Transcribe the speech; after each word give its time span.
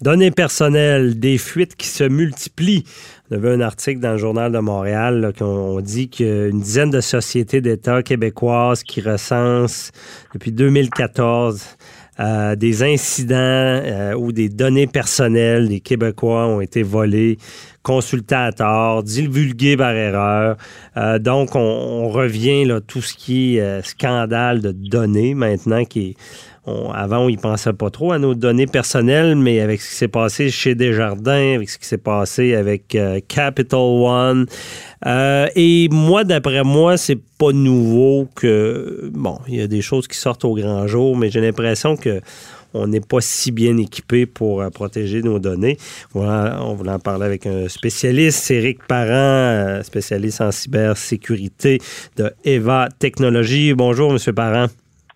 Données 0.00 0.30
personnelles, 0.30 1.18
des 1.18 1.38
fuites 1.38 1.74
qui 1.74 1.88
se 1.88 2.04
multiplient. 2.04 2.84
On 3.30 3.34
avait 3.34 3.52
un 3.52 3.60
article 3.60 3.98
dans 3.98 4.12
le 4.12 4.18
Journal 4.18 4.52
de 4.52 4.58
Montréal 4.60 5.20
là, 5.20 5.32
on 5.44 5.80
dit 5.80 6.08
qu'une 6.08 6.60
dizaine 6.60 6.90
de 6.90 7.00
sociétés 7.00 7.60
d'État 7.60 8.04
québécoises 8.04 8.84
qui 8.84 9.00
recensent 9.00 9.90
depuis 10.32 10.52
2014 10.52 11.76
euh, 12.20 12.54
des 12.54 12.82
incidents 12.82 13.36
euh, 13.36 14.14
où 14.14 14.30
des 14.30 14.48
données 14.48 14.86
personnelles 14.86 15.68
des 15.68 15.80
Québécois 15.80 16.46
ont 16.46 16.60
été 16.60 16.82
volées, 16.84 17.38
consultées 17.82 18.34
à 18.34 18.52
tort, 18.52 19.02
divulguées 19.02 19.76
par 19.76 19.94
erreur. 19.94 20.56
Euh, 20.96 21.18
donc, 21.18 21.54
on, 21.54 21.60
on, 21.60 22.08
revient 22.08 22.64
là 22.64 22.80
tout 22.80 23.02
ce 23.02 23.14
qui 23.14 23.58
est 23.58 23.82
scandale 23.82 24.60
de 24.60 24.72
données 24.72 25.34
maintenant 25.34 25.84
qui 25.84 26.00
est 26.10 26.16
avant, 26.94 27.24
on 27.24 27.28
y 27.28 27.36
pensait 27.36 27.72
pas 27.72 27.90
trop 27.90 28.12
à 28.12 28.18
nos 28.18 28.34
données 28.34 28.66
personnelles, 28.66 29.36
mais 29.36 29.60
avec 29.60 29.80
ce 29.80 29.88
qui 29.88 29.94
s'est 29.94 30.08
passé 30.08 30.50
chez 30.50 30.74
Desjardins, 30.74 31.54
avec 31.54 31.68
ce 31.70 31.78
qui 31.78 31.86
s'est 31.86 31.98
passé 31.98 32.54
avec 32.54 32.94
euh, 32.94 33.20
Capital 33.26 33.78
One, 33.80 34.46
euh, 35.06 35.46
et 35.54 35.88
moi, 35.90 36.24
d'après 36.24 36.64
moi, 36.64 36.96
c'est 36.96 37.18
pas 37.38 37.52
nouveau 37.52 38.28
que 38.34 39.10
bon, 39.12 39.38
il 39.48 39.56
y 39.56 39.60
a 39.60 39.66
des 39.66 39.82
choses 39.82 40.08
qui 40.08 40.16
sortent 40.16 40.44
au 40.44 40.54
grand 40.54 40.86
jour, 40.86 41.16
mais 41.16 41.30
j'ai 41.30 41.40
l'impression 41.40 41.96
que 41.96 42.20
on 42.74 42.86
n'est 42.86 43.00
pas 43.00 43.22
si 43.22 43.50
bien 43.50 43.78
équipé 43.78 44.26
pour 44.26 44.60
euh, 44.60 44.68
protéger 44.68 45.22
nos 45.22 45.38
données. 45.38 45.78
Voilà, 46.12 46.60
on 46.62 46.74
voulait 46.74 46.92
en 46.92 46.98
parler 46.98 47.24
avec 47.24 47.46
un 47.46 47.68
spécialiste, 47.68 48.50
Éric 48.50 48.86
Parent, 48.86 49.82
spécialiste 49.82 50.42
en 50.42 50.52
cybersécurité 50.52 51.80
de 52.16 52.30
Eva 52.44 52.88
Technologies. 52.98 53.72
Bonjour, 53.72 54.12
Monsieur 54.12 54.34
Parent. 54.34 54.66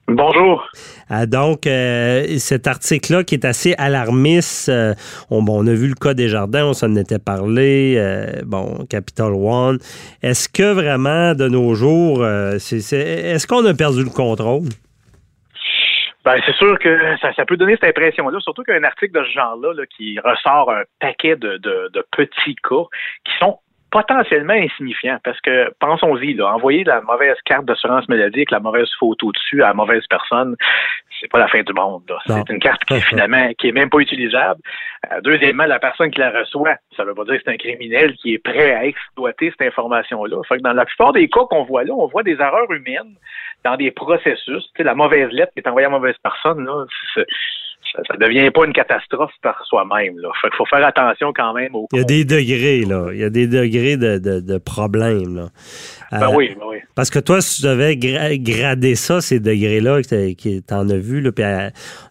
Bonjour. 0.09 0.69
Ah, 1.09 1.27
donc, 1.27 1.67
euh, 1.67 2.25
cet 2.39 2.67
article-là 2.67 3.23
qui 3.23 3.37
est 3.37 3.45
assez 3.45 3.75
alarmiste, 3.79 4.69
euh, 4.69 4.95
on, 5.31 5.43
bon, 5.43 5.63
on, 5.63 5.67
a 5.67 5.73
vu 5.73 5.89
le 5.89 5.95
cas 5.95 6.13
des 6.13 6.29
jardins, 6.29 6.67
on 6.67 6.73
s'en 6.73 6.95
était 6.97 7.21
parlé, 7.21 7.95
euh, 7.97 8.43
bon, 8.45 8.85
Capital 8.91 9.33
One. 9.33 9.79
Est-ce 10.23 10.49
que 10.49 10.73
vraiment, 10.73 11.35
de 11.35 11.49
nos 11.49 11.75
jours, 11.75 12.27
est-ce 12.27 13.47
qu'on 13.47 13.65
a 13.65 13.75
perdu 13.75 14.03
le 14.03 14.11
contrôle? 14.11 14.69
Ben, 16.25 16.37
c'est 16.47 16.55
sûr 16.55 16.79
que 16.79 17.17
ça, 17.21 17.33
ça, 17.35 17.45
peut 17.45 17.57
donner 17.57 17.75
cette 17.81 17.97
impression-là, 17.97 18.39
surtout 18.41 18.63
qu'un 18.63 18.85
article 18.85 19.19
de 19.19 19.25
ce 19.25 19.33
genre-là 19.33 19.73
là, 19.75 19.87
qui 19.87 20.19
ressort 20.21 20.71
un 20.71 20.83
paquet 21.01 21.37
de, 21.37 21.57
de, 21.59 21.91
de 21.93 22.07
petits 22.13 22.57
cas 22.57 22.85
qui 23.25 23.33
sont 23.41 23.59
potentiellement 23.93 24.55
insignifiant 24.55 25.19
parce 25.23 25.41
que 25.43 25.71
pensons-y, 25.79 26.35
là, 26.35 26.55
envoyer 26.55 26.83
la 26.83 27.03
mauvaise 27.03 27.37
carte 27.45 27.67
d'assurance 27.67 28.09
maladie 28.09 28.39
avec 28.39 28.51
la 28.51 28.59
mauvaise 28.59 28.89
photo 28.99 29.31
dessus 29.31 29.63
à 29.63 29.69
la 29.69 29.75
mauvaise 29.75 30.05
personne, 30.09 30.57
c'est 31.21 31.31
pas 31.31 31.39
la 31.39 31.47
fin 31.47 31.63
du 31.63 31.73
monde. 31.73 32.03
C'est 32.27 32.49
une 32.49 32.59
carte 32.59 32.85
qui 32.85 33.01
finalement 33.01 33.53
qui 33.59 33.69
est 33.69 33.73
même 33.73 33.91
pas 33.91 33.99
utilisable. 33.99 34.61
Euh, 35.13 35.21
deuxièmement, 35.21 35.67
la 35.67 35.79
personne 35.79 36.11
qui 36.11 36.19
la 36.19 36.31
reçoit, 36.31 36.77
ça 36.97 37.05
veut 37.05 37.15
pas 37.15 37.25
dire 37.25 37.37
que 37.37 37.43
c'est 37.45 37.53
un 37.53 37.57
criminel 37.57 38.15
qui 38.17 38.35
est 38.35 38.39
prêt 38.39 38.75
à 38.75 38.87
exploiter 38.87 39.51
cette 39.51 39.69
information-là. 39.69 40.43
Fait 40.49 40.57
que 40.57 40.63
dans 40.63 40.73
la 40.73 40.87
plupart 40.87 41.13
des 41.13 41.29
cas 41.29 41.45
qu'on 41.51 41.65
voit 41.65 41.85
là, 41.85 41.93
on 41.93 42.07
voit 42.07 42.23
des 42.23 42.41
erreurs 42.41 42.71
humaines 42.73 43.15
dans 43.65 43.77
des 43.77 43.91
processus. 43.91 44.65
Tu 44.65 44.79
sais, 44.79 44.83
la 44.83 44.95
mauvaise 44.95 45.31
lettre 45.31 45.53
qui 45.53 45.61
est 45.61 45.69
envoyée 45.69 45.87
à 45.87 45.91
la 45.91 45.99
mauvaise 45.99 46.17
personne, 46.23 46.65
là, 46.65 46.87
ça, 47.93 48.15
ne 48.15 48.25
devient 48.25 48.51
pas 48.51 48.65
une 48.65 48.73
catastrophe 48.73 49.33
par 49.43 49.63
soi-même. 49.67 50.15
Il 50.17 50.51
faut 50.57 50.67
faire 50.67 50.85
attention 50.85 51.33
quand 51.35 51.53
même 51.53 51.75
au. 51.75 51.87
Il 51.93 51.99
y 51.99 52.01
a 52.01 52.05
des 52.05 52.25
degrés, 52.25 52.85
là. 52.85 53.09
Il 53.13 53.19
y 53.19 53.25
a 53.25 53.31
des 53.31 53.47
degrés 53.47 53.97
de, 53.97 54.19
de, 54.19 54.41
de 54.41 54.59
problèmes. 54.59 55.37
Là. 55.37 55.49
Ben 56.11 56.29
euh, 56.29 56.35
oui, 56.35 56.55
ben 56.59 56.67
oui. 56.69 56.79
Parce 56.95 57.11
que 57.11 57.19
toi, 57.19 57.41
si 57.41 57.61
tu 57.61 57.69
devais 57.69 57.97
grader 57.97 58.95
ça, 58.95 59.21
ces 59.21 59.41
degrés-là, 59.41 60.03
que 60.03 60.35
tu 60.35 60.75
en 60.75 60.89
as 60.89 60.97
vu, 60.97 61.21
là, 61.21 61.33
puis 61.33 61.45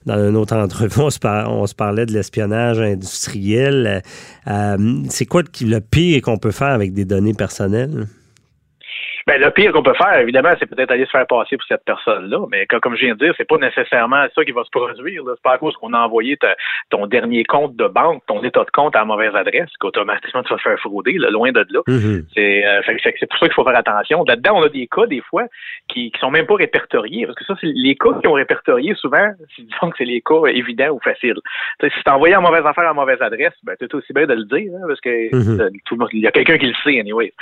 dans 0.06 0.30
une 0.30 0.36
autre 0.36 0.56
entrevue, 0.56 1.02
on 1.02 1.10
se, 1.68 1.76
parlait 1.76 2.06
de 2.06 2.14
l'espionnage 2.14 2.80
industriel. 2.80 4.02
Euh, 4.48 4.78
c'est 5.10 5.26
quoi 5.26 5.44
le 5.62 5.80
pire 5.80 6.22
qu'on 6.22 6.38
peut 6.38 6.52
faire 6.52 6.70
avec 6.70 6.94
des 6.94 7.06
données 7.06 7.34
personnelles? 7.34 8.08
Ben, 9.28 9.40
le 9.40 9.52
pire 9.52 9.72
qu'on 9.72 9.84
peut 9.84 9.94
faire, 9.94 10.20
évidemment, 10.20 10.52
c'est 10.60 10.66
peut-être 10.66 10.92
aller 10.92 11.06
se 11.06 11.12
faire 11.12 11.28
passer 11.28 11.58
pour 11.58 11.66
cette 11.68 11.86
personne-là, 11.86 12.46
mais 12.50 12.66
comme, 12.66 12.96
je 12.96 13.06
viens 13.06 13.16
de 13.16 13.26
dire, 13.26 13.34
c'est 13.38 13.48
pas 13.48 13.58
nécessairement 13.58 14.26
ça 14.34 14.44
qui 14.44 14.52
va 14.52 14.64
se 14.64 14.70
produire. 14.70 15.24
C'est 15.28 15.42
pas 15.44 15.54
à 15.54 15.58
cause 15.58 15.76
qu'on 15.76 15.94
a 15.94 16.00
envoyé 16.00 16.38
ton 16.90 17.08
dernier 17.08 17.44
compte 17.44 17.76
de 17.76 17.88
banque, 17.88 18.24
ton 18.28 18.44
état 18.44 18.64
de 18.64 18.72
compte 18.72 18.96
à 18.96 19.00
la 19.00 19.06
mauvaise 19.06 19.36
adresse 19.36 19.70
qu'automatiquement 19.80 20.44
tu 20.44 20.50
vas 20.50 20.58
te 20.58 20.62
faire 20.62 20.80
frauder, 20.80 21.14
loin 21.14 21.52
de 21.52 21.66
là. 21.70 21.82
Mm-hmm. 21.88 22.24
Euh, 22.38 22.82
c'est 23.04 23.28
pour 23.28 23.40
ça 23.40 23.46
qu'il 23.46 23.54
faut 23.54 23.64
faire 23.64 23.78
attention. 23.78 24.24
Là-dedans, 24.28 24.60
on 24.60 24.64
a 24.64 24.70
des 24.70 24.88
cas, 24.88 25.06
des 25.06 25.22
fois, 25.22 25.46
qui, 25.88 26.12
qui 26.12 26.20
sont 26.20 26.32
même 26.32 26.46
pas 26.46 26.56
répertoriés, 26.56 27.26
parce 27.26 27.38
que 27.38 27.46
ça, 27.46 27.56
c'est 27.62 27.72
les 27.74 27.96
cas 27.96 28.20
qui 28.22 28.28
ont 28.28 28.34
répertoriés, 28.34 28.96
souvent, 28.96 29.32
disons 29.58 29.90
que 29.92 29.98
c'est 29.98 30.06
les 30.06 30.22
cas 30.22 30.46
évidents 30.48 30.90
ou 30.90 31.00
faciles. 31.00 31.40
si 31.82 31.90
tu 31.90 32.02
as 32.06 32.16
envoyé 32.16 32.34
à 32.36 32.40
mauvaise 32.40 32.66
affaire 32.66 32.90
à 32.90 32.94
mauvaise 32.94 33.22
adresse, 33.22 33.54
ben, 33.64 33.76
tu 33.78 33.96
aussi 33.96 34.14
bien 34.14 34.26
de 34.26 34.34
le 34.34 34.46
dire, 34.46 34.72
hein, 34.76 34.86
parce 34.88 35.02
que 35.02 35.30
mm-hmm. 35.30 35.82
tout 35.86 35.96
le 35.96 36.00
monde, 36.00 36.10
il 36.14 36.22
y 36.22 36.28
a 36.28 36.32
quelqu'un 36.32 36.58
qui 36.58 36.68
le 36.68 36.76
sait, 36.84 37.00
anyway. 37.00 37.34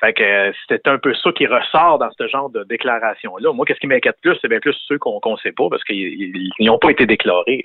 Fait 0.00 0.12
que 0.12 0.22
euh, 0.22 0.52
c'était 0.68 0.88
un 0.88 0.98
peu 0.98 1.14
ça 1.22 1.32
qui 1.32 1.46
ressort 1.46 1.98
dans 1.98 2.10
ce 2.18 2.28
genre 2.28 2.50
de 2.50 2.64
déclaration-là. 2.64 3.52
Moi, 3.52 3.66
qu'est-ce 3.66 3.80
qui 3.80 3.86
m'inquiète 3.86 4.16
plus, 4.22 4.36
c'est 4.40 4.48
bien 4.48 4.60
plus 4.60 4.76
ceux 4.88 4.98
qu'on 4.98 5.20
ne 5.24 5.36
sait 5.36 5.52
pas 5.52 5.68
parce 5.70 5.84
qu'ils 5.84 6.50
n'ont 6.60 6.78
pas 6.78 6.90
été 6.90 7.06
déclarés. 7.06 7.64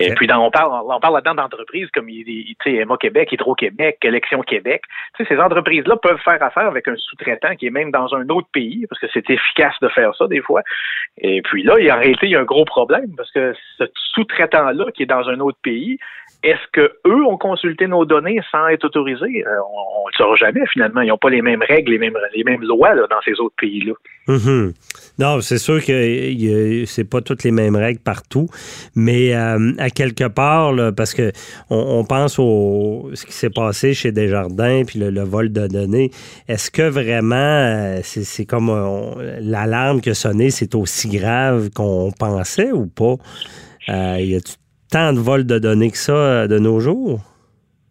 Et 0.00 0.14
puis, 0.14 0.26
dans, 0.26 0.44
on 0.44 0.50
parle, 0.50 0.72
on 0.86 1.00
parle 1.00 1.14
là-dedans 1.14 1.34
d'entreprises 1.34 1.88
comme 1.92 2.08
Emma 2.08 2.96
Québec, 2.98 3.32
Hydro-Québec, 3.32 3.98
Élection 4.02 4.42
Québec. 4.42 4.82
ces 5.16 5.38
entreprises-là 5.38 5.96
peuvent 5.96 6.20
faire 6.24 6.42
affaire 6.42 6.66
avec 6.66 6.88
un 6.88 6.96
sous-traitant 6.96 7.54
qui 7.56 7.66
est 7.66 7.70
même 7.70 7.90
dans 7.90 8.14
un 8.14 8.28
autre 8.28 8.48
pays 8.52 8.86
parce 8.88 9.00
que 9.00 9.06
c'est 9.12 9.28
efficace 9.30 9.74
de 9.80 9.88
faire 9.88 10.14
ça 10.16 10.26
des 10.26 10.40
fois. 10.40 10.62
Et 11.18 11.42
puis 11.42 11.62
là, 11.62 11.74
en 11.74 11.98
réalité, 11.98 12.26
il 12.26 12.30
y 12.30 12.36
a 12.36 12.40
un 12.40 12.44
gros 12.44 12.64
problème 12.64 13.14
parce 13.16 13.30
que 13.30 13.54
ce 13.78 13.84
sous-traitant-là 14.14 14.86
qui 14.94 15.04
est 15.04 15.06
dans 15.06 15.28
un 15.28 15.40
autre 15.40 15.58
pays, 15.62 15.98
est-ce 16.42 16.66
que 16.72 16.92
eux 17.06 17.24
ont 17.26 17.36
consulté 17.36 17.86
nos 17.86 18.04
données 18.06 18.40
sans 18.50 18.68
être 18.68 18.84
autorisés? 18.84 19.44
Euh, 19.46 19.60
on 19.60 20.06
ne 20.06 20.10
le 20.10 20.16
saura 20.16 20.36
jamais 20.36 20.66
finalement. 20.66 21.02
Ils 21.02 21.08
n'ont 21.08 21.18
pas 21.18 21.28
les 21.28 21.42
mêmes 21.42 21.62
règles, 21.62 21.92
les 21.92 21.98
mêmes, 21.98 22.16
les 22.34 22.44
mêmes 22.44 22.62
lois 22.62 22.79
dans 22.80 23.20
ces 23.24 23.32
autres 23.40 23.54
pays-là. 23.60 23.92
Mm-hmm. 24.28 24.72
Non, 25.18 25.40
c'est 25.40 25.58
sûr 25.58 25.84
que 25.84 26.84
c'est 26.86 27.04
pas 27.04 27.20
toutes 27.20 27.44
les 27.44 27.50
mêmes 27.50 27.76
règles 27.76 28.00
partout, 28.00 28.48
mais 28.94 29.34
euh, 29.34 29.72
à 29.78 29.90
quelque 29.90 30.28
part, 30.28 30.74
parce 30.94 31.14
que 31.14 31.32
on, 31.68 32.04
pense 32.04 32.38
au 32.38 33.10
ce 33.14 33.26
qui 33.26 33.32
s'est 33.32 33.50
passé 33.50 33.92
chez 33.92 34.12
Desjardins 34.12 34.82
puis 34.86 34.98
le, 34.98 35.22
vol 35.22 35.52
de 35.52 35.66
données. 35.66 36.10
Est-ce 36.48 36.70
que 36.70 36.88
vraiment 36.88 37.34
euh, 37.36 38.00
c'est 38.02 38.46
comme 38.46 38.70
l'alarme 39.40 40.00
qui 40.00 40.10
a 40.10 40.14
sonné, 40.14 40.50
c'est 40.50 40.74
aussi 40.74 41.08
grave 41.08 41.70
qu'on 41.70 42.12
pensait 42.18 42.72
ou 42.72 42.86
pas? 42.86 43.16
Euh, 43.88 44.20
y 44.20 44.36
a 44.36 44.40
tant 44.90 45.12
de 45.12 45.18
vols 45.18 45.46
de 45.46 45.58
données 45.58 45.90
que 45.90 45.96
ça 45.96 46.12
euh, 46.12 46.46
de 46.46 46.58
nos 46.58 46.80
jours? 46.80 47.20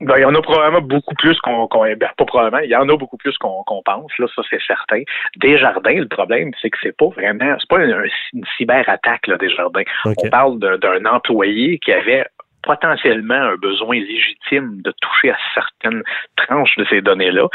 Ben, 0.01 0.15
il 0.17 0.21
y 0.21 0.25
en 0.25 0.33
a 0.33 0.41
probablement 0.41 0.81
beaucoup 0.81 1.13
plus 1.15 1.37
qu'on, 1.41 1.67
ben, 1.67 1.97
pas 1.97 2.25
probablement, 2.25 2.59
il 2.63 2.69
y 2.69 2.75
en 2.75 2.87
a 2.87 2.95
beaucoup 2.95 3.17
plus 3.17 3.37
qu'on, 3.37 3.63
pense, 3.83 4.11
là, 4.17 4.27
ça 4.33 4.41
c'est 4.49 4.61
certain. 4.65 5.01
Desjardins, 5.37 5.99
le 5.99 6.07
problème, 6.07 6.51
c'est 6.61 6.69
que 6.69 6.77
c'est 6.81 6.95
pas 6.95 7.09
vraiment, 7.09 7.55
c'est 7.59 7.69
pas 7.69 7.83
une, 7.83 8.09
une 8.33 8.45
cyberattaque, 8.57 9.27
là, 9.27 9.37
Desjardins. 9.37 9.83
On 10.05 10.29
parle 10.29 10.59
d'un 10.59 11.05
employé 11.05 11.79
qui 11.79 11.91
avait 11.91 12.25
potentiellement 12.61 13.33
un 13.33 13.55
besoin 13.55 13.95
légitime 13.95 14.81
de 14.81 14.93
toucher 15.01 15.31
à 15.31 15.37
certaines 15.53 16.03
tranches 16.35 16.75
de 16.77 16.85
ces 16.89 17.01
données-là, 17.01 17.47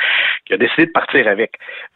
qui 0.47 0.55
a 0.55 0.57
décidé 0.57 0.87
de 0.87 0.93
partir 0.93 1.29
avec. 1.29 1.53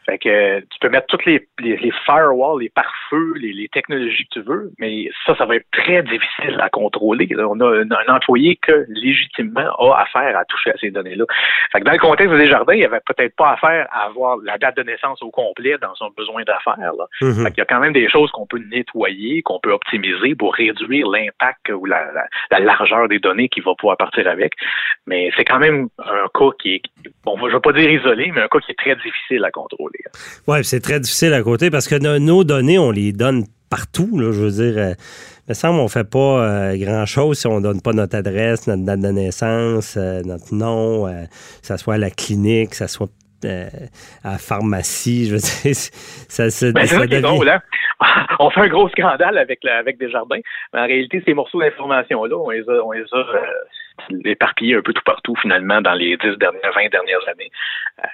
Fait 0.09 0.17
que 0.17 0.61
tu 0.61 0.79
peux 0.81 0.89
mettre 0.89 1.07
toutes 1.09 1.27
les, 1.27 1.47
les, 1.59 1.93
firewalls, 2.07 2.61
les 2.61 2.71
pare-feux, 2.71 3.35
les, 3.37 3.69
technologies 3.69 4.27
que 4.33 4.41
tu 4.41 4.47
veux, 4.47 4.73
mais 4.79 5.11
ça, 5.27 5.37
ça 5.37 5.45
va 5.45 5.57
être 5.57 5.67
très 5.71 6.03
difficile 6.03 6.59
à 6.63 6.71
contrôler. 6.71 7.29
On 7.39 7.61
a 7.61 7.83
un, 7.83 8.15
employé 8.15 8.57
que 8.57 8.87
légitimement 8.89 9.69
a 9.79 10.01
affaire 10.01 10.35
à 10.39 10.47
toucher 10.47 10.71
à 10.71 10.79
ces 10.79 10.91
données-là. 10.91 11.27
Fait 11.73 11.81
que 11.81 11.85
dans 11.85 11.93
le 11.93 11.99
contexte 11.99 12.35
des 12.35 12.49
jardins, 12.49 12.73
il 12.73 12.79
n'y 12.79 12.87
avait 12.87 13.03
peut-être 13.05 13.37
pas 13.37 13.53
affaire 13.53 13.87
à 13.91 14.07
avoir 14.07 14.39
la 14.39 14.57
date 14.57 14.79
de 14.79 14.83
naissance 14.83 15.21
au 15.23 15.31
complet 15.31 15.77
dans 15.77 15.95
son 15.95 16.09
besoin 16.17 16.43
d'affaires. 16.45 16.95
Mm-hmm. 17.21 17.43
Fait 17.43 17.51
qu'il 17.51 17.59
y 17.59 17.61
a 17.61 17.67
quand 17.67 17.81
même 17.81 17.93
des 17.93 18.09
choses 18.09 18.31
qu'on 18.31 18.47
peut 18.47 18.63
nettoyer, 18.71 19.43
qu'on 19.43 19.61
peut 19.61 19.73
optimiser 19.73 20.35
pour 20.35 20.55
réduire 20.55 21.07
l'impact 21.07 21.69
ou 21.69 21.85
la, 21.85 22.07
la 22.51 22.61
largeur 22.61 23.09
des 23.09 23.19
données 23.19 23.51
qui 23.51 23.61
va 23.61 23.75
pouvoir 23.75 23.99
partir 23.99 24.27
avec. 24.27 24.55
Mais 25.07 25.31
c'est 25.37 25.45
quand 25.45 25.59
même 25.59 25.89
un 25.99 26.29
cas 26.33 26.51
qui 26.59 26.77
est, 26.77 26.83
bon, 27.25 27.37
je 27.41 27.45
ne 27.45 27.51
vais 27.53 27.61
pas 27.61 27.73
dire 27.73 27.91
isolé, 27.91 28.33
mais 28.35 28.41
un 28.41 28.49
cas 28.49 28.61
qui 28.61 28.73
est 28.73 28.79
très 28.79 28.97
difficile 28.97 29.45
à 29.45 29.51
contrôler. 29.51 29.98
Oui, 30.47 30.65
c'est 30.65 30.81
très 30.81 31.01
difficile 31.01 31.33
à 31.33 31.43
côté 31.43 31.71
parce 31.71 31.89
que 31.89 31.97
nos 32.19 32.45
données, 32.45 32.79
on 32.79 32.91
les 32.91 33.13
donne 33.13 33.45
partout. 33.71 34.19
Là, 34.19 34.33
je 34.33 34.41
veux 34.41 34.51
dire, 34.51 34.79
euh, 34.79 34.95
il 35.47 35.51
me 35.51 35.55
semble 35.55 35.79
qu'on 35.79 35.89
fait 35.89 36.09
pas 36.09 36.19
euh, 36.19 36.77
grand-chose 36.77 37.39
si 37.39 37.47
on 37.47 37.61
donne 37.61 37.81
pas 37.81 37.93
notre 37.93 38.17
adresse, 38.17 38.67
notre 38.67 38.85
date 38.85 39.01
de 39.01 39.09
naissance, 39.09 39.97
euh, 39.97 40.23
notre 40.25 40.55
nom, 40.55 41.07
que 41.07 41.67
ce 41.67 41.77
soit 41.77 41.95
à 41.95 41.99
la 41.99 42.11
clinique, 42.11 42.71
que 42.71 42.77
ce 42.77 42.87
soit 42.87 43.09
à 43.45 44.33
la 44.33 44.39
pharmacie. 44.39 45.27
Je 45.27 45.35
veux 45.35 45.41
dire, 45.63 45.75
ça, 45.75 46.51
ça, 46.51 46.73
ben, 46.73 46.87
ça 46.87 47.07
drôle, 47.07 47.49
hein? 47.49 47.61
on 48.39 48.51
fait 48.51 48.61
un 48.61 48.69
gros 48.69 48.89
scandale 48.91 49.39
avec, 49.39 49.59
la, 49.63 49.79
avec 49.79 49.99
Desjardins, 49.99 50.39
mais 50.73 50.81
en 50.81 50.87
réalité, 50.87 51.23
ces 51.27 51.35
morceaux 51.35 51.61
d'information-là, 51.61 52.37
on 52.37 52.51
les 52.51 52.69
a, 52.69 52.85
on 52.85 52.93
les 52.93 53.03
a 53.03 53.25
éparpillé 54.25 54.77
un 54.77 54.83
peu 54.83 54.93
tout 54.93 55.03
partout 55.05 55.35
finalement 55.37 55.81
dans 55.81 55.95
les 55.95 56.17
10 56.17 56.37
dernières, 56.37 56.73
20 56.75 56.89
dernières 56.91 57.29
années. 57.29 57.51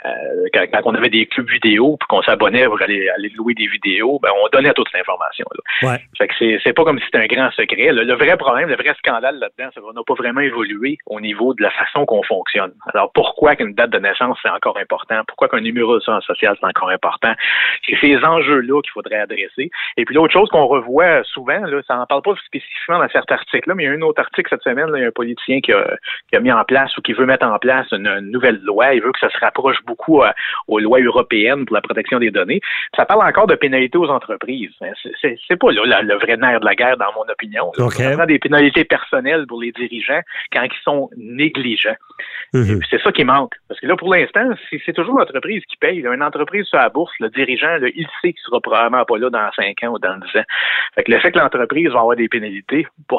Euh, 0.06 0.48
quand, 0.52 0.80
on 0.84 0.94
avait 0.94 1.10
des 1.10 1.26
clubs 1.26 1.48
vidéo 1.48 1.96
puis 1.98 2.06
qu'on 2.08 2.22
s'abonnait 2.22 2.64
pour 2.64 2.80
aller, 2.80 3.08
aller 3.10 3.30
louer 3.36 3.54
des 3.54 3.66
vidéos, 3.66 4.18
ben 4.22 4.30
on 4.42 4.48
donnait 4.48 4.72
toute 4.72 4.92
l'information. 4.92 5.44
Ouais. 5.82 6.00
Fait 6.16 6.28
que 6.28 6.34
c'est, 6.38 6.58
c'est 6.62 6.72
pas 6.72 6.84
comme 6.84 6.98
si 6.98 7.04
c'était 7.04 7.18
un 7.18 7.26
grand 7.26 7.50
secret. 7.52 7.92
Le, 7.92 8.14
vrai 8.14 8.36
problème, 8.36 8.68
le 8.68 8.76
vrai 8.76 8.94
scandale 8.98 9.38
là-dedans, 9.38 9.70
c'est 9.74 9.80
qu'on 9.80 9.92
n'a 9.92 10.02
pas 10.06 10.14
vraiment 10.14 10.40
évolué 10.40 10.98
au 11.06 11.20
niveau 11.20 11.54
de 11.54 11.62
la 11.62 11.70
façon 11.70 12.06
qu'on 12.06 12.22
fonctionne. 12.22 12.72
Alors 12.92 13.12
pourquoi 13.12 13.56
qu'une 13.56 13.74
date 13.74 13.90
de 13.90 13.98
naissance 13.98 14.38
c'est 14.42 14.48
encore 14.48 14.78
important? 14.78 15.22
Pourquoi 15.26 15.48
qu'un 15.48 15.60
numéro 15.60 15.96
de 15.96 16.02
sens 16.02 16.24
social 16.24 16.56
c'est 16.58 16.66
encore 16.66 16.90
important? 16.90 17.32
C'est 17.86 17.96
ces 18.00 18.16
enjeux-là 18.24 18.80
qu'il 18.82 18.92
faudrait 18.92 19.20
adresser. 19.20 19.70
Et 19.96 20.04
puis 20.04 20.14
l'autre 20.14 20.32
chose 20.32 20.48
qu'on 20.48 20.66
revoit 20.66 21.22
souvent, 21.24 21.60
là, 21.60 21.82
ça 21.86 21.96
n'en 21.96 22.06
parle 22.06 22.22
pas 22.22 22.34
spécifiquement 22.46 22.98
dans 22.98 23.08
certains 23.08 23.34
articles-là, 23.34 23.74
mais 23.74 23.84
il 23.84 23.86
y 23.86 23.90
a 23.90 23.92
un 23.92 24.02
autre 24.02 24.20
article 24.20 24.48
cette 24.48 24.62
semaine, 24.62 24.90
là, 24.90 24.98
il 24.98 25.02
y 25.02 25.04
a 25.04 25.08
un 25.08 25.12
politicien 25.12 25.60
qui 25.60 25.72
qui 26.28 26.36
a, 26.36 26.40
mis 26.40 26.52
en 26.52 26.64
place 26.64 26.96
ou 26.96 27.02
qui 27.02 27.12
veut 27.12 27.26
mettre 27.26 27.46
en 27.46 27.58
place 27.58 27.86
une, 27.92 28.20
nouvelle 28.20 28.60
loi. 28.62 28.94
Il 28.94 29.02
veut 29.02 29.12
que 29.12 29.18
ça 29.18 29.30
se 29.30 29.38
rapproche 29.38 29.76
beaucoup 29.86 30.22
aux 30.68 30.78
lois 30.78 31.00
européennes 31.00 31.64
pour 31.64 31.74
la 31.74 31.82
protection 31.82 32.18
des 32.18 32.30
données. 32.30 32.60
Ça 32.96 33.04
parle 33.04 33.26
encore 33.26 33.46
de 33.46 33.54
pénalités 33.54 33.98
aux 33.98 34.08
entreprises. 34.08 34.72
Hein, 34.80 34.92
c'est 35.22 35.56
pas 35.56 35.72
là, 35.72 36.02
le 36.02 36.14
vrai 36.16 36.36
nerf 36.36 36.60
de 36.60 36.64
la 36.64 36.74
guerre, 36.74 36.96
dans 36.96 37.12
mon 37.14 37.30
opinion. 37.30 37.72
Okay. 37.76 38.14
des 38.26 38.38
pénalités 38.38 38.84
personnelles 38.84 39.46
pour 39.46 39.60
les 39.60 39.72
dirigeants 39.72 40.20
quand 40.52 40.62
ils 40.62 40.82
sont 40.82 41.10
négligents. 41.16 41.96
Mhm. 42.52 42.80
C'est 42.88 43.00
ça 43.02 43.12
qui 43.12 43.24
manque. 43.24 43.54
Parce 43.68 43.80
que 43.80 43.86
là, 43.86 43.96
pour 43.96 44.14
l'instant, 44.14 44.50
c'est 44.84 44.92
toujours 44.92 45.18
l'entreprise 45.18 45.62
qui 45.68 45.76
paye. 45.76 46.00
Une 46.00 46.22
entreprise 46.22 46.66
sur 46.66 46.78
la 46.78 46.88
bourse, 46.88 47.12
le 47.20 47.28
dirigeant, 47.30 47.78
il 47.82 48.06
sait 48.22 48.32
qu'il 48.32 48.42
sera 48.42 48.60
probablement 48.60 49.04
pas 49.04 49.18
là 49.18 49.30
dans 49.30 49.50
5 49.56 49.82
ans 49.82 49.94
ou 49.94 49.98
dans 49.98 50.16
10 50.16 50.38
ans. 50.38 50.44
Fait 50.94 51.04
que 51.04 51.12
le 51.12 51.18
fait 51.18 51.32
que 51.32 51.38
l'entreprise 51.38 51.88
va 51.90 52.00
avoir 52.00 52.16
des 52.16 52.28
pénalités, 52.28 52.86
bon, 53.08 53.18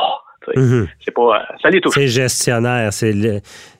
Mhm. 0.56 0.88
C'est 1.00 1.14
pas. 1.14 1.46
Ça 1.62 1.70
les 1.70 1.82
C'est 1.90 2.08
gestionnaire, 2.08 2.92
c'est 2.94 3.14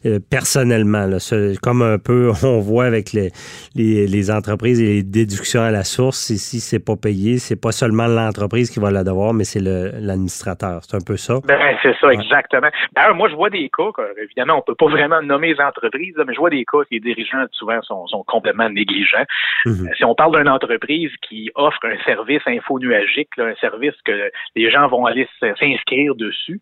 euh, 0.06 0.20
personnellement. 0.30 1.06
Là, 1.06 1.18
comme 1.62 1.82
un 1.82 1.98
peu, 1.98 2.32
on 2.44 2.60
voit 2.60 2.86
avec 2.86 3.14
les, 3.14 3.32
les, 3.76 4.32
entreprises 4.32 4.82
et 4.82 4.86
les 4.86 5.04
déductions 5.04 5.62
à 5.62 5.72
la 5.72 5.84
source, 5.84 6.30
ici, 6.30 6.60
c'est 6.60 6.84
pas 6.84 6.96
payé. 6.96 7.38
C'est 7.38 7.60
pas 7.60 7.72
seulement 7.72 8.08
l'entreprise 8.08 8.70
qui 8.70 8.80
va 8.80 8.92
la 8.92 9.04
devoir, 9.04 9.34
mais 9.34 9.44
c'est 9.44 9.62
l'administrateur. 9.62 10.82
C'est 10.84 10.96
un 10.96 11.06
peu 11.06 11.18
ça. 11.18 11.36
Ben, 11.46 11.60
c'est 11.82 11.96
ça, 12.00 12.12
exactement. 12.12 12.70
D'ailleurs, 12.96 13.16
moi, 13.16 13.30
je 13.30 13.36
vois 13.36 13.50
des 13.50 13.70
cas, 13.70 13.92
évidemment, 14.22 14.58
on 14.58 14.62
peut 14.62 14.76
pas 14.76 14.88
vraiment 14.90 15.22
nommer 15.22 15.54
les 15.54 15.62
entreprises, 15.62 16.16
mais 16.26 16.34
je 16.34 16.40
vois 16.40 16.50
des 16.50 16.66
cas 16.66 16.80
que 16.80 16.88
les 16.92 17.00
dirigeants, 17.00 17.46
souvent, 17.52 17.82
sont, 17.82 18.08
sont 18.08 18.24
complètement 18.24 18.70
négligents. 18.70 19.26
Mhm. 19.66 19.88
Euh, 19.88 19.94
si 19.98 20.06
on 20.06 20.16
parle 20.16 20.38
d'une 20.38 20.50
entreprise 20.50 21.12
qui 21.28 21.52
offre 21.56 21.80
un 21.84 21.98
service 22.06 22.42
infonuagique, 22.46 23.30
un 23.38 23.56
service 23.56 23.96
que 24.06 24.32
les 24.56 24.72
gens 24.72 24.88
vont 24.88 25.06
aller 25.06 25.28
s'inscrire 25.40 26.16
dessus, 26.16 26.55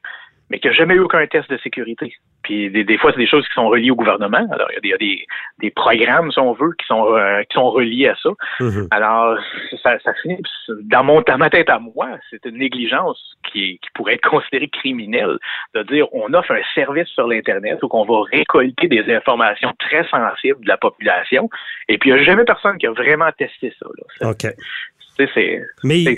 mais 0.50 0.60
qui 0.60 0.68
n'a 0.68 0.74
jamais 0.74 0.94
eu 0.94 1.00
aucun 1.00 1.26
test 1.26 1.50
de 1.50 1.58
sécurité. 1.58 2.14
Puis 2.44 2.70
des, 2.70 2.98
fois, 2.98 3.12
c'est 3.12 3.20
des 3.20 3.28
choses 3.28 3.48
qui 3.48 3.54
sont 3.54 3.70
reliées 3.70 3.90
au 3.90 3.96
gouvernement. 3.96 4.46
Alors, 4.52 4.68
il 4.84 4.90
y 4.90 4.94
a 4.94 4.98
des, 4.98 5.26
des, 5.60 5.72
programmes, 5.72 6.32
si 6.32 6.40
on 6.40 6.52
veut, 6.52 6.74
qui 6.78 6.86
sont 6.86 7.16
euh, 7.16 7.42
qui 7.44 7.56
sont 7.56 7.72
reliés 7.72 8.10
à 8.10 8.16
ça. 8.22 8.30
Mm-hmm. 8.60 8.88
Alors, 8.92 9.38
ça, 9.82 9.98
ça 10.04 10.14
finit 10.22 10.38
dans 10.84 11.04
mon 11.04 11.22
dans 11.22 11.38
ma 11.38 11.50
tête 11.50 11.70
à 11.70 11.80
moi, 11.80 12.10
c'est 12.30 12.44
une 12.46 12.58
négligence 12.58 13.38
qui, 13.52 13.80
qui 13.82 13.90
pourrait 13.96 14.16
être 14.16 14.30
considérée 14.30 14.68
criminelle 14.68 15.38
de 15.74 15.84
dire 15.84 16.06
on 16.14 16.34
offre 16.34 16.52
un 16.52 16.62
service 16.76 17.08
sur 17.08 17.28
l'Internet 17.28 17.82
où 17.82 17.88
qu'on 17.88 18.06
va 18.06 18.24
récolter 18.32 18.88
des 18.88 19.12
informations 19.12 19.72
très 19.80 20.08
sensibles 20.10 20.64
de 20.64 20.68
la 20.68 20.78
population. 20.78 21.50
Et 21.88 21.98
puis 21.98 22.10
il 22.10 22.14
n'y 22.14 22.20
a 22.20 22.24
jamais 22.24 22.44
personne 22.44 22.78
qui 22.78 22.86
a 22.86 22.92
vraiment 22.92 23.32
testé 23.38 23.74
ça. 23.80 23.88
Là. 24.22 24.30
OK. 24.30 24.54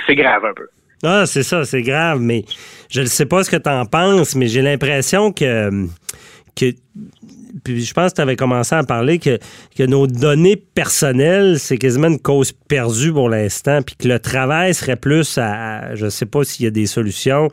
C'est 0.06 0.16
grave 0.16 0.44
un 0.44 0.54
peu. 0.54 0.68
Ah, 1.06 1.26
c'est 1.28 1.44
ça, 1.44 1.64
c'est 1.66 1.84
grave, 1.84 2.20
mais 2.20 2.46
je 2.90 3.02
ne 3.02 3.06
sais 3.06 3.26
pas 3.28 3.44
ce 3.44 3.52
que 3.52 3.58
tu 3.58 3.70
en 3.70 3.86
penses, 3.86 4.36
mais 4.36 4.48
j'ai 4.48 4.62
l'impression 4.62 5.32
que, 5.32 5.88
que 6.56 6.74
puis 7.64 7.84
je 7.84 7.94
pense 7.94 8.12
que 8.12 8.18
tu 8.18 8.22
avais 8.22 8.36
commencé 8.36 8.76
à 8.76 8.84
parler 8.84 9.18
que, 9.18 9.40
que 9.76 9.84
nos 9.84 10.08
données 10.08 10.56
personnelles, 10.56 11.60
c'est 11.60 11.78
quasiment 11.78 12.08
une 12.08 12.20
cause 12.20 12.52
perdue 12.52 13.12
pour 13.12 13.30
l'instant, 13.30 13.82
puis 13.82 13.96
que 13.96 14.08
le 14.08 14.20
travail 14.20 14.74
serait 14.74 14.96
plus 14.96 15.38
à, 15.38 15.96
je 15.96 16.06
ne 16.06 16.10
sais 16.10 16.26
pas 16.26 16.44
s'il 16.44 16.66
y 16.66 16.68
a 16.68 16.72
des 16.72 16.86
solutions 16.86 17.50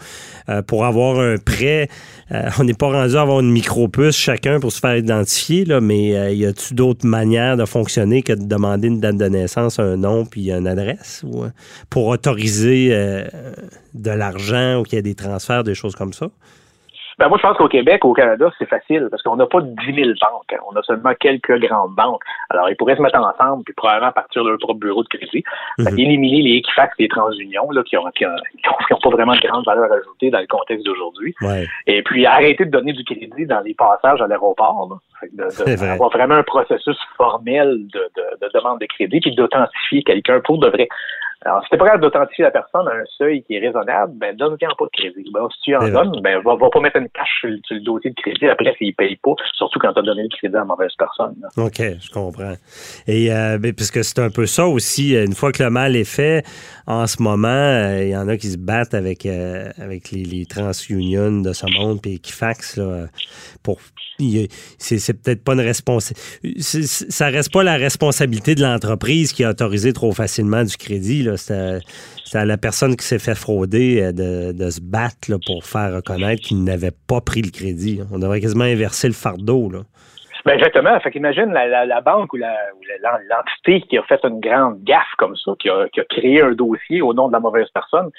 euh, 0.49 0.61
pour 0.61 0.85
avoir 0.85 1.21
un 1.21 1.39
prêt. 1.39 1.89
Euh, 2.33 2.51
on 2.59 2.65
n'est 2.65 2.75
pas 2.75 2.89
rendu 2.89 3.17
à 3.17 3.23
avoir 3.23 3.41
une 3.41 3.51
micro-puce 3.51 4.17
chacun 4.17 4.61
pour 4.61 4.73
se 4.73 4.81
faire 4.81 4.97
identifier, 4.97 5.65
là, 5.65 5.81
mais 5.81 6.17
euh, 6.17 6.31
y 6.31 6.45
a-t-il 6.45 6.77
d'autres 6.77 7.07
manières 7.07 7.57
de 7.57 7.65
fonctionner 7.65 8.23
que 8.23 8.33
de 8.33 8.45
demander 8.45 8.89
une 8.89 9.01
date 9.01 9.17
de 9.17 9.29
naissance, 9.29 9.79
un 9.79 9.97
nom, 9.97 10.27
puis 10.27 10.51
une 10.51 10.67
adresse, 10.67 11.23
ou, 11.25 11.45
pour 11.89 12.07
autoriser 12.09 12.91
de 13.95 14.11
l'argent 14.11 14.81
ou 14.81 14.83
qu'il 14.83 14.97
y 14.97 14.99
ait 14.99 15.03
des 15.03 15.15
transferts, 15.15 15.65
des 15.65 15.75
choses 15.75 15.95
comme 15.95 16.13
ça? 16.13 16.29
Ben 17.19 17.29
moi, 17.29 17.39
je 17.39 17.47
pense 17.47 17.57
qu'au 17.57 17.69
Québec, 17.69 18.05
au 18.05 18.13
Canada, 18.13 18.51
c'est 18.59 18.69
facile 18.69 19.09
parce 19.11 19.23
qu'on 19.23 19.37
n'a 19.37 19.47
pas 19.47 19.61
10 19.61 19.75
000 19.95 20.09
banques. 20.21 20.53
Hein. 20.53 20.59
On 20.71 20.77
a 20.77 20.83
seulement 20.83 21.13
quelques 21.19 21.59
grandes 21.61 21.95
banques. 21.95 22.23
Alors, 22.51 22.69
ils 22.71 22.77
pourraient 22.77 22.97
se 22.97 23.03
mettre 23.03 23.19
ensemble 23.19 23.65
puis 23.65 23.75
probablement 23.75 24.13
partir 24.13 24.45
de 24.45 24.51
leur 24.51 24.59
propre 24.59 24.81
bureau 24.81 25.03
de 25.03 25.09
crédit. 25.09 25.45
Mhm. 25.79 25.99
Éliminer 25.99 26.43
les 26.43 26.57
Equifax 26.59 26.95
et 26.99 27.05
les 27.05 27.09
transunions 27.09 27.71
là, 27.71 27.83
qui 27.83 27.97
n'ont 27.97 28.11
qui 28.11 28.25
pas 28.25 29.11
vraiment 29.11 29.35
de 29.35 29.41
grande 29.41 29.65
valeur 29.67 29.91
ajoutée 29.93 30.31
dans 30.31 30.41
le 30.41 30.47
contexte 30.47 30.87
d'aujourd'hui. 30.87 31.35
Et 31.87 32.03
puis, 32.03 32.27
arrêter 32.27 32.65
de 32.65 32.71
donner 32.71 32.93
du 32.93 33.05
crédit 33.05 33.47
dans 33.47 33.61
les 33.61 33.75
passages 33.75 34.21
à 34.21 34.27
l'aéroport. 34.27 35.01
De, 35.33 35.45
de, 35.45 35.85
avoir 35.85 36.11
vraiment 36.11 36.35
un 36.35 36.43
processus 36.43 36.97
formel 37.17 37.87
de, 37.93 38.11
de, 38.17 38.47
de 38.47 38.51
demande 38.53 38.81
de 38.81 38.87
crédit 38.87 39.21
puis 39.21 39.35
d'authentifier 39.37 40.03
quelqu'un 40.03 40.41
pour 40.41 40.59
de 40.59 40.69
vrai. 40.69 40.89
Alors, 41.45 41.63
si 41.65 41.71
t'es 41.71 41.77
pas 41.77 41.87
capable 41.87 42.03
d'authentifier 42.05 42.45
la 42.45 42.51
personne 42.51 42.87
à 42.87 42.93
un 42.93 43.05
seuil 43.19 43.43
qui 43.43 43.55
est 43.55 43.59
raisonnable, 43.59 44.13
ben 44.17 44.37
donne-lui 44.37 44.59
pas 44.59 44.85
de 44.85 44.91
crédit. 44.93 45.31
Ben, 45.33 45.49
si 45.53 45.61
tu 45.63 45.77
en 45.77 45.89
donnes, 45.89 46.21
ben 46.23 46.41
va, 46.45 46.55
va 46.55 46.71
pas 46.71 46.81
mettre 46.81 46.97
une 46.97 47.09
cache 47.09 47.41
sur, 47.41 47.49
le 47.49 47.81
dossier 47.81 48.11
de 48.11 48.15
crédit 48.15 48.49
après 48.49 48.75
s'il 48.79 48.95
paye 48.95 49.17
pas, 49.17 49.33
surtout 49.55 49.81
quand 49.81 49.93
tu 49.93 49.99
as 49.99 50.03
donné 50.03 50.23
le 50.23 50.29
crédit 50.29 50.55
à 50.55 50.61
la 50.61 50.65
mauvaise 50.65 50.93
personne. 50.97 51.35
OK, 51.57 51.79
je 51.79 52.11
comprends. 52.11 52.55
Et 53.09 53.33
euh, 53.33 53.59
ben, 53.59 53.73
puisque 53.73 54.05
c'est 54.05 54.21
un 54.21 54.31
peu 54.31 54.47
ça 54.47 54.67
aussi, 54.67 55.17
une 55.17 55.35
fois 55.35 55.51
que 55.51 55.63
le 55.63 55.71
mal 55.71 55.97
est 55.97 56.09
fait, 56.09 56.45
en 56.87 57.07
ce 57.07 57.21
moment, 57.21 57.49
euh, 57.49 58.05
il 58.05 58.11
y 58.11 58.17
en 58.17 58.29
a 58.29 58.37
qui 58.37 58.49
se 58.49 58.59
battent 58.59 58.95
avec, 58.95 59.27
euh, 59.27 59.71
avec 59.79 60.11
les, 60.13 60.25
les 60.25 60.47
TransUnion 60.47 61.41
de 61.41 61.53
ce 61.53 61.67
monde 61.67 62.01
puis 62.01 62.21
qui 62.21 62.33
faxent 62.33 62.77
là, 62.77 63.07
pour 63.65 63.79
c'est 64.79 65.23
peut-être 65.23 65.43
pas 65.43 65.55
une 65.55 65.61
responsabilité. 65.61 66.23
Ça 66.61 67.27
reste 67.29 67.53
pas 67.53 67.63
la 67.63 67.77
responsabilité 67.77 68.55
de 68.55 68.63
l'entreprise 68.63 69.33
qui 69.33 69.45
a 69.45 69.51
autorisé 69.51 69.93
trop 69.93 70.13
facilement 70.13 70.65
du 70.65 70.77
crédit. 70.77 71.29
C'est 71.37 71.81
à 72.35 72.45
la 72.45 72.59
personne 72.59 72.97
qui 72.97 73.07
s'est 73.07 73.19
fait 73.19 73.35
frauder 73.35 74.01
euh, 74.01 74.53
de, 74.53 74.71
se 74.71 74.81
battre 74.81 75.39
pour 75.47 75.65
faire 75.65 75.97
reconnaître 75.97 76.43
qu'il 76.43 76.65
n'avait 76.65 76.93
pas 77.07 77.21
pris 77.21 77.43
le 77.43 77.51
crédit. 77.51 78.01
On 78.11 78.19
devrait 78.19 78.41
quasiment 78.41 78.65
inverser 78.65 79.09
le 79.09 79.15
fardeau. 79.15 79.71
Ben 80.45 80.55
exactement. 80.55 80.99
Fait 81.01 81.11
qu'imagine 81.11 81.53
la, 81.53 81.67
la, 81.67 81.87
la, 81.87 82.01
banque 82.01 82.33
ou 82.33 82.37
l'entité 82.37 83.81
qui 83.83 83.97
a 83.97 84.03
fait 84.03 84.21
une 84.25 84.41
grande 84.41 84.83
gaffe 84.83 85.15
comme 85.19 85.37
ça, 85.37 85.53
qui 85.59 85.69
a, 85.69 85.89
qui 85.89 86.01
a, 86.01 86.05
créé 86.05 86.43
un 86.43 86.53
dossier 86.53 87.01
au 87.01 87.15
nom 87.15 87.29
de 87.29 87.33
la 87.33 87.41
mauvaise 87.41 87.69
personne. 87.73 88.11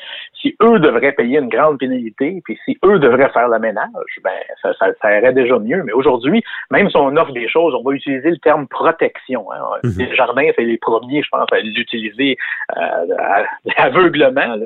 Si 0.41 0.55
eux 0.61 0.79
devraient 0.79 1.11
payer 1.11 1.39
une 1.39 1.49
grande 1.49 1.79
pénalité, 1.79 2.41
puis 2.45 2.57
si 2.65 2.77
eux 2.85 2.99
devraient 2.99 3.29
faire 3.29 3.49
le 3.49 3.59
ménage, 3.59 4.19
ben 4.23 4.31
ça, 4.61 4.73
ça, 4.79 4.87
ça 5.01 5.17
irait 5.17 5.33
déjà 5.33 5.59
mieux. 5.59 5.83
Mais 5.83 5.91
aujourd'hui, 5.91 6.43
même 6.71 6.89
si 6.89 6.95
on 6.95 7.15
offre 7.17 7.33
des 7.33 7.49
choses, 7.49 7.75
on 7.75 7.83
va 7.83 7.93
utiliser 7.93 8.31
le 8.31 8.37
terme 8.37 8.67
protection. 8.67 9.51
Hein. 9.51 9.59
Mhm. 9.83 9.93
Les 9.97 10.15
jardins, 10.15 10.49
c'est 10.55 10.63
les 10.63 10.77
premiers, 10.77 11.23
je 11.23 11.29
pense, 11.29 11.47
à 11.51 11.59
l'utiliser 11.59 12.37
euh, 12.77 13.43
aveuglement, 13.77 14.55
là. 14.55 14.65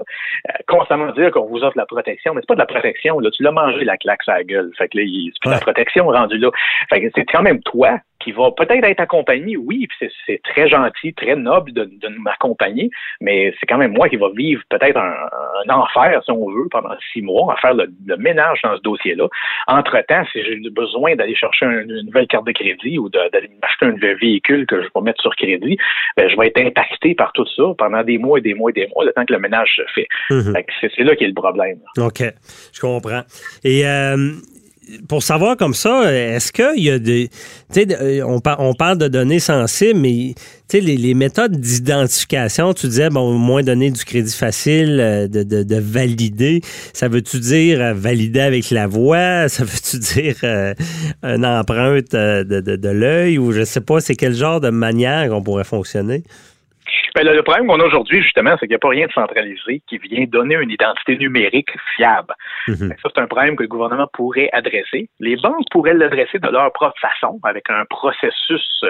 Euh, 0.49 0.53
constamment 0.67 1.11
dire 1.13 1.31
qu'on 1.31 1.45
vous 1.45 1.63
offre 1.63 1.77
la 1.77 1.85
protection, 1.85 2.33
mais 2.33 2.41
c'est 2.41 2.47
pas 2.47 2.55
de 2.55 2.59
la 2.59 2.65
protection. 2.65 3.19
Là, 3.19 3.31
tu 3.31 3.41
l'as 3.41 3.51
mangé 3.51 3.83
la 3.83 3.97
claque 3.97 4.21
à 4.27 4.37
la 4.37 4.43
gueule. 4.43 4.71
Fait 4.77 4.87
que 4.89 4.97
là, 4.97 5.03
c'est 5.05 5.39
plus 5.41 5.49
la 5.49 5.59
protection 5.59 6.07
rendue 6.07 6.37
là. 6.37 6.49
Fait 6.89 7.01
que 7.01 7.07
c'est 7.15 7.25
quand 7.25 7.46
même 7.47 7.61
toi 7.61 7.99
qui 8.19 8.31
va 8.31 8.51
peut-être 8.51 8.83
être 8.83 8.99
accompagné, 8.99 9.55
oui, 9.57 9.87
c'est 10.25 10.41
très 10.43 10.67
gentil, 10.67 11.13
très 11.13 11.35
noble 11.35 11.71
de, 11.71 11.85
de 11.85 12.07
m'accompagner, 12.19 12.89
mais 13.21 13.53
c'est 13.59 13.65
quand 13.67 13.77
même 13.77 13.93
moi 13.93 14.09
qui 14.09 14.17
va 14.17 14.27
vivre 14.35 14.61
peut-être 14.69 14.97
un, 14.97 15.69
enfer, 15.69 16.21
si 16.25 16.31
on 16.31 16.49
veut, 16.49 16.67
pendant 16.69 16.95
six 17.13 17.21
mois, 17.21 17.53
à 17.53 17.57
faire 17.57 17.73
le, 17.73 17.87
ménage 18.17 18.59
dans 18.63 18.75
ce 18.75 18.81
dossier-là. 18.81 19.27
Entre-temps, 19.67 20.23
si 20.31 20.43
j'ai 20.43 20.59
besoin 20.69 21.15
d'aller 21.15 21.35
chercher 21.35 21.67
une 21.67 22.01
nouvelle 22.05 22.27
carte 22.27 22.47
de 22.47 22.51
crédit 22.51 22.97
ou 22.97 23.09
d'aller 23.09 23.49
m'acheter 23.61 23.85
un 23.85 24.15
véhicule 24.15 24.65
que 24.65 24.81
je 24.81 24.87
vais 24.93 25.01
mettre 25.01 25.21
sur 25.21 25.35
crédit, 25.35 25.77
ben, 26.17 26.29
je 26.29 26.35
vais 26.35 26.47
être 26.47 26.59
impacté 26.59 27.15
par 27.15 27.31
tout 27.33 27.45
ça 27.55 27.63
pendant 27.77 28.03
des 28.03 28.17
mois 28.17 28.39
et 28.39 28.41
des 28.41 28.55
mois 28.55 28.71
et 28.71 28.73
des 28.73 28.87
mois, 28.93 29.05
le 29.05 29.13
temps 29.13 29.25
que 29.25 29.33
le 29.33 29.39
ménage 29.39 29.73
se 29.75 29.83
fait. 29.93 30.07
Mhm. 30.31 30.53
C'est 30.81 31.03
là 31.03 31.13
a 31.13 31.27
le 31.27 31.33
problème. 31.33 31.79
OK, 31.97 32.23
je 32.73 32.81
comprends. 32.81 33.21
Et 33.63 33.87
euh, 33.87 34.33
pour 35.07 35.23
savoir 35.23 35.57
comme 35.57 35.73
ça, 35.73 36.13
est-ce 36.13 36.51
qu'il 36.51 36.83
y 36.83 36.89
a 36.89 36.99
des. 36.99 37.29
Sais, 37.71 37.87
on, 38.23 38.41
on, 38.59 38.73
parle 38.73 38.97
de 38.97 39.07
données 39.07 39.39
sensibles, 39.39 39.99
mais 39.99 40.33
sais, 40.67 40.81
les, 40.81 41.13
méthodes 41.13 41.57
d'identification, 41.57 42.73
tu 42.73 42.87
disais, 42.87 43.09
bon, 43.09 43.31
moins 43.33 43.63
donner 43.63 43.91
du 43.91 44.03
crédit 44.03 44.33
facile, 44.33 44.99
euh, 44.99 45.27
de, 45.27 45.43
de, 45.43 45.75
valider. 45.77 46.61
Ça 46.93 47.07
veut-tu 47.07 47.39
dire 47.39 47.81
euh, 47.81 47.93
valider 47.93 48.41
avec 48.41 48.69
la 48.71 48.87
voix? 48.87 49.47
Ça 49.57 49.63
veut-tu 49.63 49.99
dire 49.99 50.35
euh, 50.43 50.73
une 51.23 51.45
empreinte 51.45 52.11
de, 52.11 52.43
de 52.43 52.89
l'œil? 52.89 53.37
Ou 53.37 53.51
je 53.51 53.63
sais 53.63 53.81
pas, 53.81 53.99
c'est 54.01 54.15
quel 54.15 54.33
genre 54.33 54.59
de 54.59 54.69
manière 54.69 55.29
qu'on 55.29 55.41
pourrait 55.41 55.63
fonctionner? 55.63 56.23
Ben, 57.15 57.25
le, 57.25 57.41
problème 57.43 57.67
qu'on 57.67 57.79
a 57.79 57.85
aujourd'hui, 57.85 58.21
justement, 58.21 58.51
c'est 58.51 58.67
qu'il 58.67 58.69
n'y 58.69 58.75
a 58.75 58.79
pas 58.79 58.89
rien 58.89 59.07
de 59.07 59.11
centralisé 59.11 59.81
qui 59.87 59.97
vient 59.97 60.25
donner 60.27 60.55
une 60.55 60.71
identité 60.71 61.17
numérique 61.17 61.71
fiable. 61.95 62.33
Mhm. 62.67 62.93
Ça, 63.01 63.09
c'est 63.13 63.21
un 63.21 63.27
problème 63.27 63.55
que 63.55 63.63
le 63.63 63.69
gouvernement 63.69 64.07
pourrait 64.13 64.49
adresser. 64.53 65.09
Les 65.19 65.35
banques 65.37 65.65
pourraient 65.71 65.93
l'adresser 65.93 66.39
de 66.39 66.47
leur 66.49 66.71
propre 66.73 66.99
façon, 66.99 67.39
avec 67.43 67.69
un 67.69 67.85
processus 67.89 68.83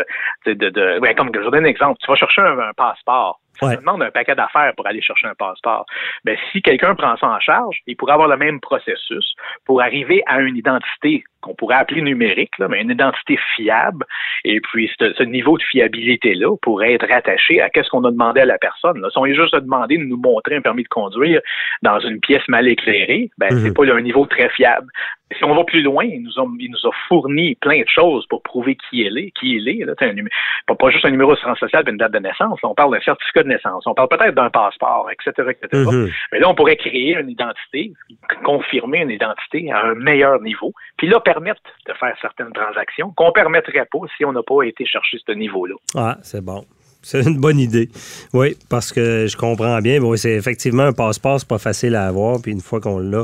de... 0.46 0.54
de, 0.54 0.70
de 0.70 1.00
ben, 1.00 1.16
comme 1.16 1.32
je 1.34 1.40
vous 1.40 1.52
donne 1.52 1.66
un 1.66 1.70
exemple. 1.70 1.98
Tu 2.02 2.12
vas 2.12 2.16
chercher 2.16 2.42
un 2.42 2.74
passeport. 2.76 3.40
Ça 3.60 3.76
demande 3.76 4.04
un 4.04 4.12
paquet 4.12 4.36
d'affaires 4.36 4.74
pour 4.76 4.88
aller 4.88 5.02
chercher 5.02 5.28
un 5.28 5.36
passeport. 5.36 5.86
Ben, 6.24 6.38
si 6.52 6.62
quelqu'un 6.62 6.96
prend 6.96 7.16
ça 7.18 7.28
en 7.28 7.40
charge, 7.40 7.80
il 7.88 7.96
pourrait 7.96 8.14
avoir 8.14 8.28
le 8.28 8.38
même 8.38 8.60
processus 8.60 9.36
pour 9.66 9.82
arriver 9.82 10.24
à 10.28 10.40
une 10.42 10.58
identité 10.58 11.24
qu'on 11.42 11.56
pourrait 11.56 11.76
appeler 11.76 12.02
numérique, 12.02 12.58
là, 12.58 12.68
mais 12.68 12.82
une 12.82 12.90
identité 12.90 13.38
fiable. 13.56 14.06
Et 14.44 14.60
puis, 14.60 14.92
ce, 15.00 15.24
niveau 15.24 15.58
de 15.58 15.64
fiabilité-là 15.64 16.56
pourrait 16.62 16.94
être 16.94 17.08
rattaché 17.08 17.62
à 17.62 17.70
qu'est-ce 17.70 17.90
qu'on 17.90 18.04
a 18.06 18.12
demandé 18.12 18.42
à 18.42 18.46
la 18.46 18.58
personne. 18.58 19.00
Là. 19.02 19.10
Si 19.12 19.18
on 19.18 19.26
est 19.26 19.36
juste 19.36 19.56
demandé 19.56 19.98
de 19.98 20.04
nous 20.04 20.18
montrer 20.18 20.56
un 20.56 20.62
permis 20.62 20.84
de 20.84 20.88
conduire 20.88 21.42
dans 21.84 22.00
une 22.00 22.20
pièce 22.20 22.48
mal 22.48 22.68
éclairée, 22.68 23.30
ben, 23.38 23.50
c'est 23.52 23.70
mhm. 23.70 23.74
pas 23.74 23.94
un 23.94 24.02
niveau 24.02 24.26
très 24.26 24.50
fiable. 24.50 24.88
Si 25.36 25.44
on 25.44 25.54
va 25.54 25.64
plus 25.66 25.82
loin, 25.82 26.06
il 26.06 26.24
nous, 26.24 26.40
a, 26.40 26.46
il 26.60 26.72
nous 26.72 26.90
a 26.90 26.92
fourni 27.08 27.56
plein 27.56 27.82
de 27.82 27.90
choses 27.90 28.26
pour 28.28 28.42
prouver 28.42 28.76
qui 28.76 29.02
il 29.02 29.18
est, 29.18 29.32
qui 29.32 29.56
il 29.56 29.68
est. 29.68 29.86
Là, 29.86 29.94
un, 30.00 30.76
pas, 30.76 30.90
juste 30.90 31.06
un 31.06 31.10
numéro 31.10 31.34
de 31.34 31.40
social 31.60 31.84
et 31.86 31.90
une 31.90 31.98
date 31.98 32.14
de 32.14 32.20
naissance. 32.20 32.60
on 32.64 32.74
parle 32.74 32.94
d'un 32.94 33.02
certificat 33.02 33.44
de 33.44 33.50
naissance. 33.50 33.84
On 33.88 33.94
parle 33.94 34.08
peut-être 34.08 34.36
d'un 34.36 34.50
passeport, 34.50 35.10
etc., 35.12 35.50
etc. 35.52 35.84
Mhm. 35.86 36.10
Mais 36.32 36.40
là, 36.40 36.50
on 36.50 36.56
pourrait 36.56 36.78
créer 36.78 37.18
une 37.18 37.30
identité, 37.30 37.92
confirmer 38.46 39.00
une 39.00 39.12
identité 39.12 39.70
à 39.72 39.88
un 39.88 39.96
meilleur 39.96 40.42
niveau, 40.42 40.74
puis 40.98 41.08
là, 41.08 41.20
permettre 41.20 41.62
de 41.88 41.94
faire 41.94 42.16
certaines 42.22 42.54
transactions 42.54 43.12
qu'on 43.16 43.32
permettrait 43.32 43.86
pas 43.92 44.00
si 44.16 44.24
on 44.24 44.32
n'a 44.32 44.44
pas 44.44 44.64
été 44.64 44.86
chercher 44.86 45.18
ce 45.26 45.32
niveau-là. 45.34 45.76
Ah, 45.96 46.18
c'est 46.22 46.44
bon. 46.44 46.66
C'est 47.02 47.22
une 47.26 47.40
bonne 47.40 47.60
idée. 47.60 47.90
Oui, 48.34 48.58
parce 48.70 48.92
que 48.92 49.28
je 49.28 49.38
comprends 49.38 49.80
bien. 49.80 50.02
Oui, 50.02 50.18
c'est 50.18 50.34
effectivement 50.34 50.84
un 50.84 50.94
passeport, 50.94 51.40
c'est 51.40 51.48
pas 51.48 51.58
facile 51.58 51.96
à 51.96 52.08
avoir. 52.08 52.42
Puis 52.42 52.52
une 52.52 52.60
fois 52.60 52.82
qu'on 52.82 53.00
l'a, 53.00 53.24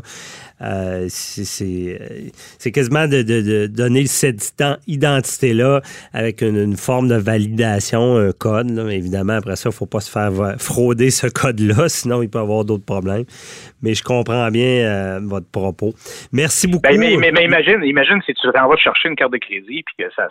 euh, 0.63 1.05
c'est 1.09 2.71
quasiment 2.71 3.07
de, 3.07 3.67
donner 3.67 4.05
cette 4.05 4.53
identité-là 4.87 5.81
avec 6.13 6.41
une, 6.41 6.75
forme 6.77 7.07
de 7.07 7.15
validation, 7.15 8.17
un 8.17 8.31
code. 8.31 8.69
Évidemment, 8.89 9.33
après 9.33 9.55
ça, 9.55 9.69
il 9.69 9.73
ne 9.73 9.77
faut 9.77 9.85
pas 9.85 9.99
se 9.99 10.11
faire 10.11 10.31
frauder 10.59 11.09
ce 11.09 11.27
code-là, 11.27 11.87
sinon 11.89 12.21
il 12.21 12.29
peut 12.29 12.39
y 12.39 12.41
avoir 12.41 12.65
d'autres 12.65 12.85
problèmes. 12.85 13.25
Mais 13.81 13.93
je 13.93 14.03
comprends 14.03 14.49
bien 14.49 14.85
euh, 14.85 15.19
votre 15.21 15.49
propos. 15.51 15.93
Merci 16.31 16.67
beaucoup. 16.67 16.83
Ben, 16.83 16.97
mais, 16.97 17.13
imagine, 17.43 17.83
imagine 17.83 18.21
si 18.25 18.33
tu 18.33 18.47
vas 18.47 18.75
chercher 18.77 19.09
une 19.09 19.15
carte 19.15 19.33
de 19.33 19.37
crédit 19.37 19.83
puis 19.83 19.95
que 19.99 20.11
ça, 20.15 20.27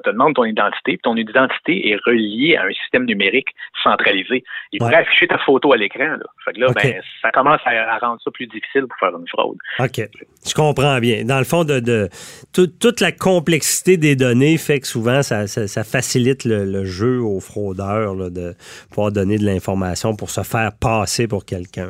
te 0.00 0.10
demande 0.10 0.34
ton 0.34 0.44
identité, 0.44 0.92
puis 0.92 1.00
ton 1.02 1.16
identité 1.16 1.90
est 1.90 1.96
reliée 2.04 2.56
à 2.56 2.64
un 2.64 2.72
système 2.72 3.04
numérique 3.04 3.48
centralisé. 3.82 4.42
Il 4.72 4.78
pourrait 4.78 4.96
afficher 4.96 5.28
ta 5.28 5.38
photo 5.38 5.72
à 5.72 5.76
l'écran. 5.76 6.16
Fait 6.44 6.52
que 6.52 6.60
là, 6.60 6.68
ben, 6.74 7.00
ça 7.22 7.30
commence 7.30 7.60
à 7.64 7.98
rendre 7.98 8.20
ça 8.22 8.30
plus 8.30 8.46
difficile 8.46 8.86
pour 8.88 8.98
faire 8.98 9.16
une 9.16 9.28
fraude. 9.28 9.58
OK. 9.78 10.08
Je 10.46 10.54
comprends 10.54 11.00
bien. 11.00 11.24
Dans 11.24 11.38
le 11.38 11.44
fond, 11.44 11.64
de, 11.64 12.08
toute 12.52 13.00
la 13.00 13.10
complexité 13.10 13.96
des 13.96 14.14
données 14.14 14.58
fait 14.58 14.80
que 14.80 14.86
souvent, 14.86 15.22
ça, 15.22 15.46
facilite 15.84 16.44
le, 16.44 16.84
jeu 16.84 17.20
aux 17.20 17.40
fraudeurs 17.40 18.30
de 18.30 18.54
pouvoir 18.90 19.10
donner 19.10 19.38
de 19.38 19.44
l'information 19.44 20.14
pour 20.14 20.30
se 20.30 20.42
faire 20.42 20.72
passer 20.72 21.26
pour 21.26 21.44
quelqu'un. 21.44 21.88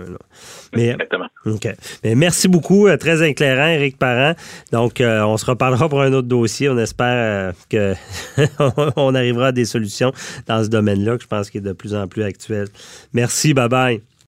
Exactement. 0.73 1.27
OK. 1.45 1.69
Mais 2.03 2.15
merci 2.15 2.49
beaucoup. 2.49 2.87
Euh, 2.87 2.97
très 2.97 3.29
éclairant, 3.29 3.69
Éric 3.69 3.99
Parent. 3.99 4.35
Donc, 4.73 5.01
euh, 5.01 5.23
on 5.23 5.37
se 5.37 5.47
reparlera 5.47 5.89
pour 5.89 6.03
un 6.03 6.13
autre 6.13 6.29
dossier. 6.29 6.69
On 6.69 6.79
espère 6.79 7.55
euh, 7.69 7.95
qu'on 8.97 9.15
arrivera 9.15 9.49
à 9.49 9.53
des 9.53 9.65
solutions 9.65 10.13
dans 10.47 10.65
ce 10.65 10.69
domaine-là, 10.69 11.17
que 11.17 11.23
je 11.23 11.29
pense 11.29 11.51
qu'il 11.51 11.61
est 11.61 11.69
de 11.69 11.73
plus 11.73 11.95
en 11.95 12.09
plus 12.09 12.23
actuel. 12.23 12.69
Merci. 13.13 13.55
Bye-bye. 13.55 14.01